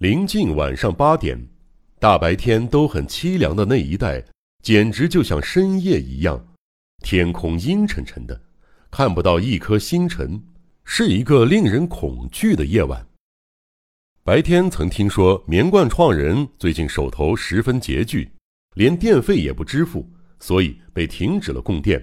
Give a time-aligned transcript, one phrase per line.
[0.00, 1.38] 临近晚上八点，
[1.98, 4.24] 大白天都很凄凉的那一带，
[4.62, 6.42] 简直就像深夜一样，
[7.04, 8.40] 天空阴沉沉的，
[8.90, 10.42] 看不到一颗星辰，
[10.84, 13.06] 是一个令人恐惧的夜晚。
[14.24, 18.30] 白天曾听说棉冠创人最近手头十分拮据，
[18.76, 20.08] 连电费也不支付，
[20.38, 22.02] 所以被停止了供电，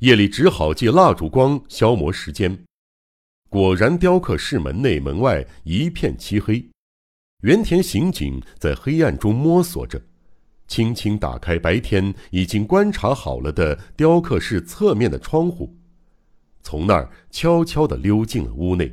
[0.00, 2.58] 夜里只好借蜡烛光消磨时间。
[3.48, 6.68] 果然，雕刻室门内门外一片漆黑。
[7.46, 10.02] 原田刑警在黑暗中摸索着，
[10.66, 15.72] 轻轻打开白天已经观察好了的雕刻室侧面的窗户，
[16.64, 18.92] 从那儿悄悄地溜进了屋内，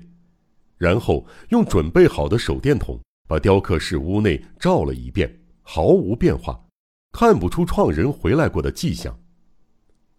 [0.77, 6.63] 然后用准备好的手电筒把雕刻室屋内照了一遍，毫无变化，
[7.11, 9.19] 看不出创人回来过的迹象。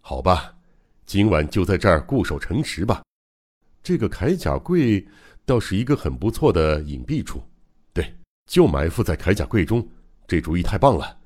[0.00, 0.56] 好吧，
[1.06, 3.00] 今晚就在这儿固守城池吧。
[3.80, 5.06] 这个铠甲柜
[5.46, 7.40] 倒是一个很不错的隐蔽处。
[8.46, 9.86] 就埋伏在铠甲柜中，
[10.26, 11.18] 这主意太棒了。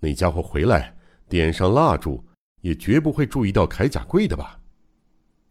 [0.00, 0.94] 那家伙回来，
[1.28, 2.22] 点上蜡烛，
[2.60, 4.60] 也绝不会注意到铠甲柜的吧？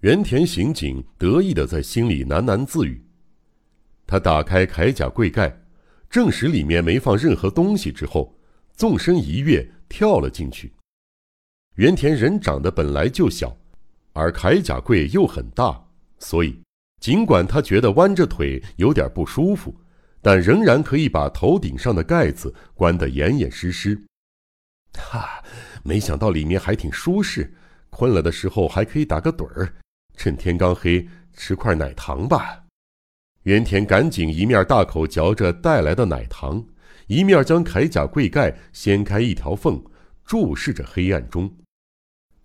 [0.01, 3.03] 原田刑警得意的在心里喃喃自语。
[4.05, 5.57] 他打开铠甲柜盖，
[6.09, 8.37] 证实里面没放任何东西之后，
[8.73, 10.73] 纵身一跃，跳了进去。
[11.75, 13.55] 原田人长得本来就小，
[14.11, 15.83] 而铠甲柜又很大，
[16.19, 16.61] 所以
[16.99, 19.73] 尽管他觉得弯着腿有点不舒服。
[20.23, 24.01] 但仍然可以把头顶上的盖子关得严严实实。
[24.93, 25.43] 哈，
[25.83, 27.53] 没想到里面还挺舒适，
[27.89, 29.75] 困了的时候还可以打个盹儿。
[30.15, 32.63] 趁天刚黑，吃块奶糖吧。
[33.43, 36.65] 原田赶紧一面大口嚼着带来的奶糖，
[37.07, 39.83] 一面将铠甲柜盖掀开一条缝，
[40.23, 41.53] 注视着黑暗中。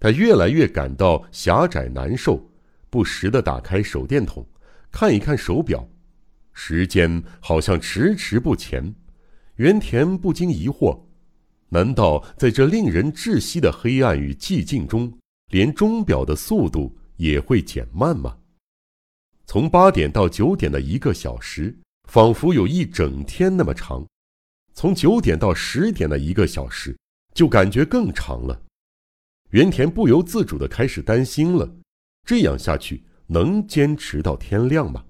[0.00, 2.50] 他越来越感到狭窄难受，
[2.90, 4.44] 不时地打开手电筒，
[4.90, 5.88] 看一看手表。
[6.60, 8.92] 时间好像迟迟不前，
[9.54, 11.02] 原田不禁疑惑：
[11.68, 15.16] 难道在这令人窒息的黑暗与寂静中，
[15.52, 18.36] 连钟表的速度也会减慢吗？
[19.46, 21.78] 从八点到九点的一个小时，
[22.08, 24.04] 仿佛有一整天那么长；
[24.74, 26.98] 从九点到十点的一个小时，
[27.34, 28.60] 就感觉更长了。
[29.50, 31.76] 原田不由自主地开始担心了：
[32.26, 35.04] 这样下去，能坚持到天亮吗？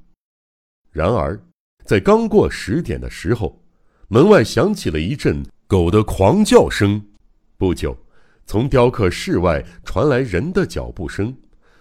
[0.98, 1.40] 然而，
[1.84, 3.62] 在刚过十点的时候，
[4.08, 7.00] 门外响起了一阵狗的狂叫声。
[7.56, 7.96] 不久，
[8.46, 11.36] 从雕刻室外传来人的脚步声，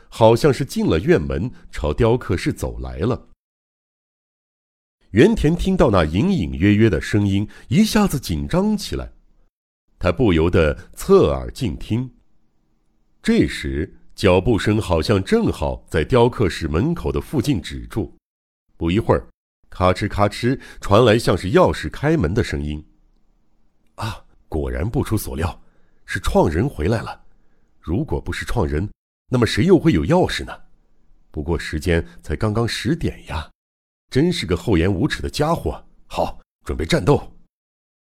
[0.07, 3.29] 好像是进了院门，朝雕刻室走来了。
[5.09, 9.11] 原田听到那隐隐约约的声音，一下子紧张起来，
[9.97, 12.07] 他不由得侧耳静听。
[13.23, 18.16] 这时，脚步声好像正好在雕刻室门口的附近止住。
[18.77, 19.27] 不一会儿，
[19.69, 22.85] 咔哧咔哧传来像是钥匙开门的声音。
[23.95, 25.59] 啊，果然不出所料，
[26.05, 27.23] 是创人回来了。
[27.81, 28.87] 如果不是创人，
[29.29, 30.53] 那么谁又会有钥匙呢？
[31.31, 33.49] 不过时间才刚刚十点呀，
[34.09, 35.83] 真是个厚颜无耻的家伙！
[36.05, 37.35] 好，准备战斗。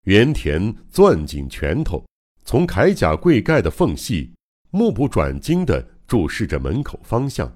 [0.04, 2.06] 原田攥紧拳头，
[2.44, 4.34] 从铠甲柜盖的缝隙，
[4.70, 7.52] 目不转睛地注视着门口方向。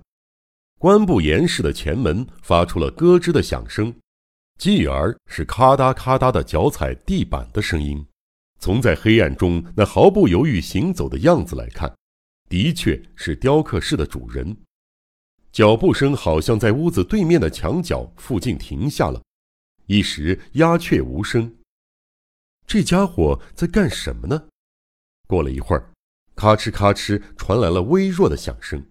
[0.79, 3.93] 关不严实的前门发出了咯吱的响声，
[4.57, 8.03] 继而是咔嗒咔嗒的脚踩地板的声音。
[8.59, 11.93] 从在黑暗中那毫不犹豫行走的样子来看，
[12.47, 14.55] 的确是雕刻室的主人。
[15.51, 19.21] 脚步声好像在屋子对面的墙角附近停下了，
[19.87, 21.53] 一时鸦雀无声。
[22.65, 24.47] 这家伙在干什么呢？
[25.27, 25.91] 过了一会儿，
[26.37, 28.81] 咔哧咔哧传来了微弱的响声。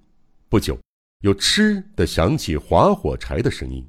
[0.50, 0.78] 不久。
[1.21, 3.84] 有“嗤”的响起，划火柴的声音，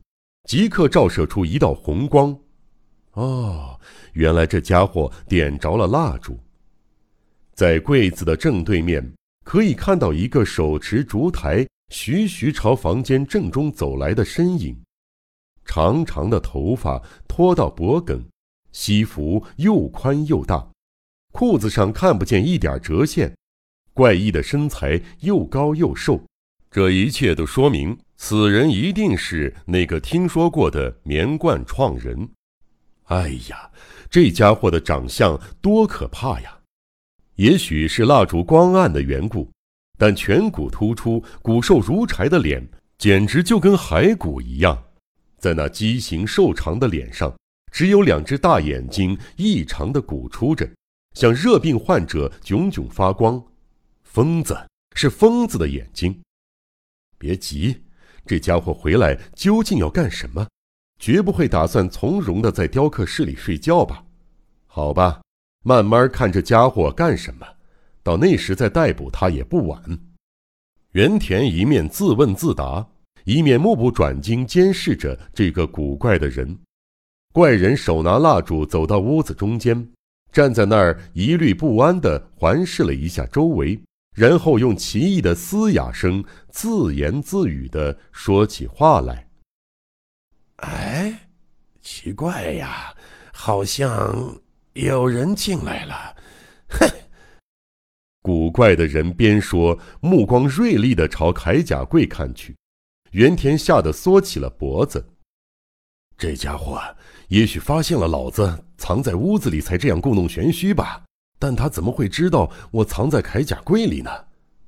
[0.48, 2.36] 即刻照射出一道红光。
[3.12, 3.80] 哦，
[4.14, 6.40] 原来这家伙点着了蜡烛。
[7.54, 9.14] 在柜子的正对面，
[9.44, 14.76] 可以看到一个手持烛台、徐徐朝房间正中走来的身影。
[15.66, 18.26] 长长的头发拖到脖颈，
[18.72, 20.68] 西服又宽又大，
[21.32, 23.36] 裤子上看不见一点折线，
[23.94, 26.20] 怪异的身材又高又瘦。
[26.72, 32.30] 这一切都说明，此人一定是那个听说过的棉冠创人。
[33.06, 33.72] 哎呀，
[34.08, 36.60] 这家伙的长相多可怕呀！
[37.38, 39.50] 也许是蜡烛光暗的缘故，
[39.98, 42.64] 但颧骨突出、骨瘦如柴的脸，
[43.00, 44.84] 简直就跟骸骨一样。
[45.40, 47.34] 在那畸形瘦长的脸上，
[47.72, 50.70] 只有两只大眼睛异常的鼓出着，
[51.16, 53.42] 像热病患者炯炯发光。
[54.04, 54.56] 疯子
[54.94, 56.16] 是疯子的眼睛。
[57.20, 57.84] 别急，
[58.26, 60.48] 这家伙回来究竟要干什么？
[60.98, 64.04] 绝不会打算从容的在雕刻室里睡觉吧？
[64.66, 65.22] 好吧，
[65.64, 67.46] 慢慢看这家伙干什么，
[68.02, 70.00] 到那时再逮捕他也不晚。
[70.94, 72.88] 原田一面自问自答，
[73.26, 76.58] 一面目不转睛监视着这个古怪的人。
[77.32, 79.88] 怪人手拿蜡烛走到屋子中间，
[80.32, 83.80] 站在那儿疑虑不安地环视了一下周围，
[84.20, 89.30] 然后用奇异的嘶哑声自言自语的说起话来。
[90.58, 91.30] 哎，
[91.82, 92.94] 奇怪呀，
[93.32, 94.42] 好像
[94.74, 96.18] 有人进来了。
[96.68, 96.90] 哼！
[98.22, 102.54] 古怪的人边说，目光锐利的朝铠甲柜看去。
[103.12, 105.14] 原田吓得缩起了脖子。
[106.18, 106.78] 这家伙
[107.30, 111.06] 也许发现了老子藏在屋子里，才这样故弄玄虚吧？
[111.40, 114.12] 但他怎么会知道我藏在铠甲柜里呢？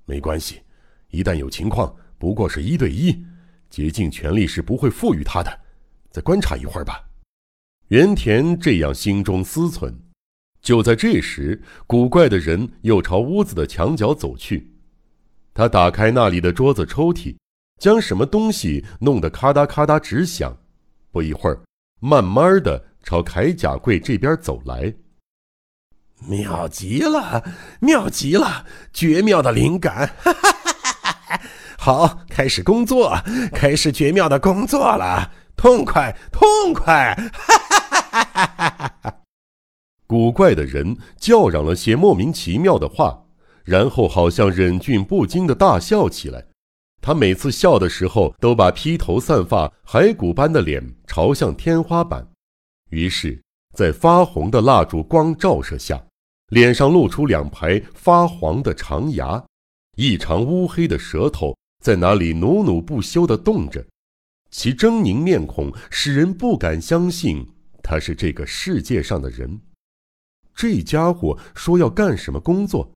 [0.05, 0.61] 没关系，
[1.09, 3.23] 一旦有情况，不过是一对一，
[3.69, 5.59] 竭尽全力是不会赋予他的。
[6.09, 7.03] 再观察一会儿吧，
[7.89, 9.93] 原田这样心中思忖。
[10.61, 14.71] 就在这时，古怪的人又朝屋子的墙角走去。
[15.53, 17.35] 他打开那里的桌子抽屉，
[17.79, 20.55] 将什么东西弄得咔嗒咔嗒直响。
[21.11, 21.59] 不一会儿，
[21.99, 24.93] 慢慢的朝铠甲柜这边走来。
[26.27, 27.43] 妙极了，
[27.79, 30.15] 妙极了，绝妙的灵感！
[31.77, 33.17] 好，开始工作，
[33.53, 35.31] 开始绝妙的工作了。
[35.55, 37.15] 痛快，痛快！
[40.07, 43.23] 古怪的人叫嚷了些莫名其妙的话，
[43.63, 46.45] 然后好像忍俊不禁的大笑起来。
[47.01, 52.27] 他每次笑的时候，都把披头散发、骸骨般的脸朝向天花板。
[52.89, 53.41] 于是，
[53.75, 56.03] 在发红的蜡烛光照射下，
[56.51, 59.41] 脸上露出两排发黄的长牙，
[59.95, 63.85] 一长乌黑的舌头在那里努努不休地动着。
[64.49, 67.47] 其狰狞面孔使人不敢相信
[67.81, 69.61] 他是这个世界上的人。
[70.53, 72.91] 这家伙说要干什么工作？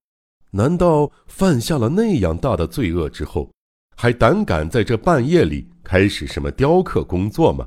[0.51, 3.49] 难道犯下了那样大的罪恶之后，
[3.95, 7.65] 还胆敢在这半夜里开始什么雕刻工作吗？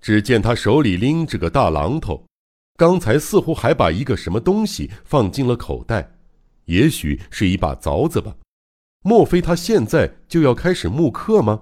[0.00, 2.26] 只见他手里拎着个大榔头，
[2.80, 6.16] 刚才似乎还把一个什么东西放进了口袋，
[6.64, 8.34] 也许是一把凿子吧。
[9.02, 11.60] 莫非他现在就要开始木刻吗？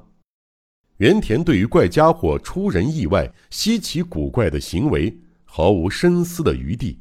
[0.99, 7.00] 原田对于怪家伙出人意外、稀奇古怪的行为毫无深思的余地，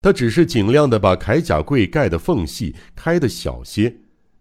[0.00, 3.94] 他只是尽量的把铠甲柜盖的缝隙开的小些，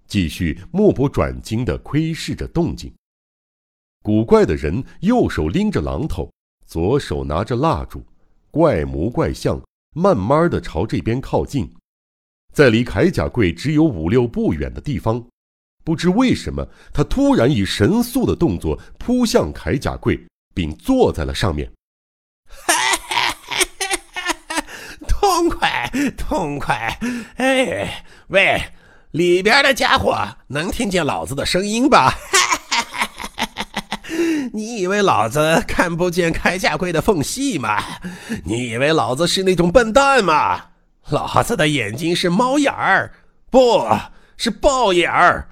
[0.08, 2.92] 继续目不转睛的窥视着动静。
[4.02, 6.34] 古怪的人右手拎着榔头，
[6.66, 8.04] 左手拿着蜡烛，
[8.54, 9.60] 怪模怪相，
[9.96, 11.68] 慢慢的朝这边靠近，
[12.54, 15.26] 在离铠甲柜只有五六步远的地方。
[15.84, 16.64] 不知为什么，
[16.94, 20.24] 他突然以神速的动作扑向铠甲柜，
[20.54, 21.68] 并坐在了上面。
[25.08, 26.96] 痛快，痛快！
[27.38, 28.62] 哎，喂，
[29.14, 30.16] 里边的家伙
[30.50, 32.14] 能听见老子的声音吧？
[34.52, 37.82] 你以为老子看不见铠甲柜的缝隙吗？
[38.44, 40.60] 你以为老子是那种笨蛋吗？
[41.10, 43.12] 老子的眼睛是猫眼儿，
[43.50, 43.88] 不
[44.38, 45.48] 是豹眼儿。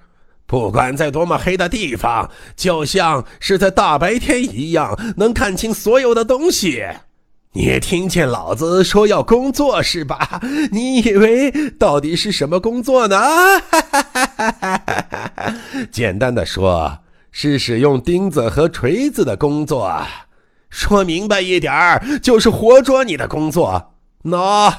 [0.45, 6.85] 不管在多么黑的地方，就像是在大白天一样，能看清所有的东西。
[7.53, 10.41] 你听见老子说要工作是吧？
[10.71, 13.17] 你以为到底是什么工作呢？
[15.91, 16.99] 简单的说，
[17.31, 20.05] 是使用钉子和锤子的工作。
[20.69, 23.95] 说明白一点儿，就是活捉你的工作。
[24.23, 24.73] 喏，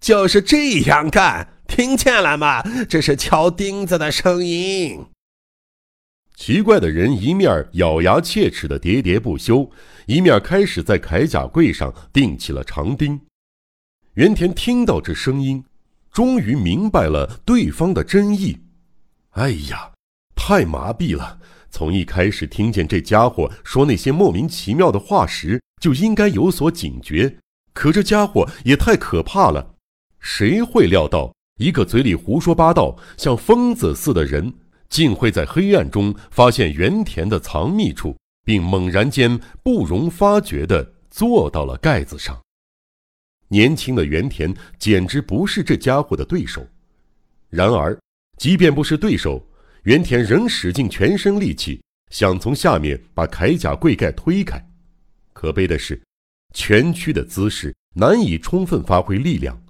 [0.00, 1.48] 就是这样干。
[1.66, 2.62] 听见了吗？
[2.88, 5.04] 这是敲钉子的声音。
[6.34, 9.70] 奇怪的人一面咬牙切齿的喋喋不休，
[10.06, 13.20] 一面开始在铠甲柜上钉起了长钉。
[14.14, 15.62] 原田听到这声音，
[16.10, 18.58] 终于明白了对方的真意。
[19.32, 19.92] 哎呀，
[20.34, 21.37] 太麻痹了！
[21.70, 27.38] 从一开始听见这家伙说那些莫名其妙的话时，就应该有所警觉。
[27.72, 29.74] 可这家伙也太可怕了！
[30.18, 34.52] 谁会料到一个嘴里胡说八道、像疯子似的人？
[34.88, 42.40] 竟会在黑暗中发现原田的藏匿处，并猛然间不容发觉地坐到了盖子上。
[43.48, 46.66] 年轻的原田简直不是这家伙的对手。
[47.50, 47.98] 然而，
[48.38, 49.46] 即便不是对手，
[49.84, 51.80] 原田仍使尽全身力气
[52.10, 54.62] 想从下面把铠甲柜盖推开。
[55.32, 56.00] 可悲的是，
[56.54, 59.60] 蜷曲的姿势难以充分发挥力量，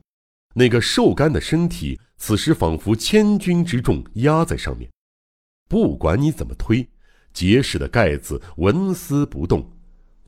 [0.54, 4.88] 那个瘦干的身体此时仿佛千钧之重压在上面。
[5.68, 6.88] 不管你怎么推，
[7.32, 9.70] 结实的盖子纹丝不动，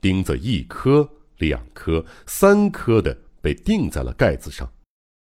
[0.00, 1.08] 钉子一颗、
[1.38, 4.70] 两颗、三颗的被钉在了盖子上。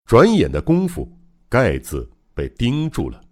[0.06, 1.08] 转眼的功夫，
[1.48, 3.22] 盖子被钉住了。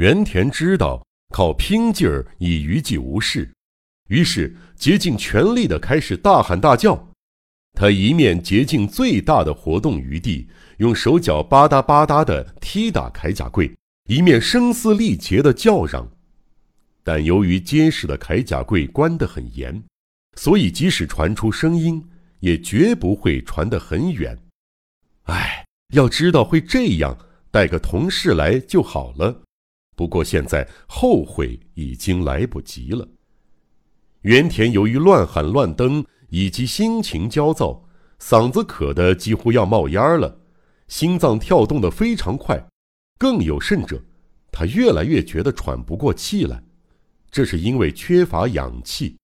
[0.00, 3.52] 原田知道靠拼劲儿已于济无事，
[4.08, 7.06] 于是竭尽全力的开始大喊大叫。
[7.74, 13.70] 他一面竭尽最大的活动余地，用手脚吧嗒吧嗒的踢打铠甲柜，
[14.08, 16.10] 一面声嘶力竭的叫嚷。
[17.04, 19.82] 但由于结实的铠甲柜关得很严，
[20.34, 22.02] 所以即使传出声音，
[22.38, 24.38] 也绝不会传得很远。
[25.24, 27.18] 唉，要知道会这样，
[27.50, 29.42] 带个同事来就好了。
[30.00, 33.06] 不过现在后悔已经来不及了。
[34.22, 36.02] 原田由于乱喊乱蹬。
[36.30, 37.84] 以及心情焦躁，
[38.20, 40.40] 嗓子渴得几乎要冒烟了，
[40.86, 42.56] 心脏跳动得非常快，
[43.18, 44.00] 更有甚者，
[44.52, 46.62] 他越来越觉得喘不过气来，
[47.32, 49.16] 这是因为缺乏氧气。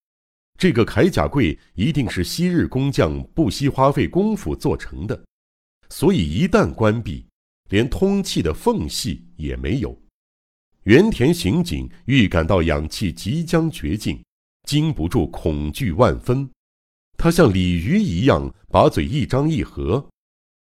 [0.59, 5.25] 这个铠甲柜一定是昔日工匠不惜花费功夫做成的，
[5.89, 7.25] 所以一旦关闭，
[7.69, 9.97] 连通气的缝隙也没有。
[10.87, 14.23] 原田刑警预感到氧气即将绝尽，
[14.69, 16.49] 禁不住恐惧万分。
[17.19, 20.09] 他像鲤鱼一样把嘴一张一合，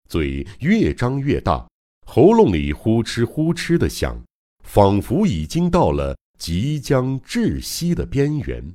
[0.09, 1.67] 嘴越张越大，
[2.07, 4.19] 喉咙里呼哧呼哧的响，
[4.63, 8.73] 仿佛已经到了即将窒息的边缘。